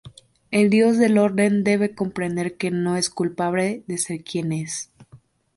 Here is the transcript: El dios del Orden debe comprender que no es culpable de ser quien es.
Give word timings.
El 0.49 0.71
dios 0.71 0.97
del 0.97 1.19
Orden 1.19 1.63
debe 1.63 1.93
comprender 1.93 2.57
que 2.57 2.71
no 2.71 2.97
es 2.97 3.11
culpable 3.11 3.83
de 3.85 3.99
ser 3.99 4.23
quien 4.23 4.51
es. 4.51 4.89